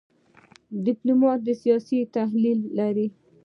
[0.85, 3.07] ډيپلومات سیاسي تحلیل لري.